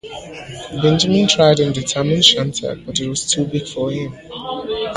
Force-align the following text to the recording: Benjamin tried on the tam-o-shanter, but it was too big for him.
Benjamin 0.81 1.27
tried 1.27 1.61
on 1.61 1.73
the 1.73 1.83
tam-o-shanter, 1.83 2.73
but 2.87 2.99
it 2.99 3.07
was 3.07 3.29
too 3.31 3.45
big 3.45 3.67
for 3.67 3.91
him. 3.91 4.11